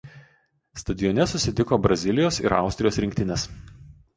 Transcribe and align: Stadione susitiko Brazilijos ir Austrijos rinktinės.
Stadione 0.81 1.27
susitiko 1.33 1.79
Brazilijos 1.83 2.41
ir 2.45 2.59
Austrijos 2.63 2.99
rinktinės. 3.07 3.49